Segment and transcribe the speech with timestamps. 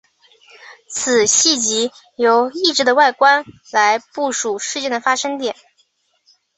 [0.89, 5.55] 此系藉由异质的外观来部署事件的发生点。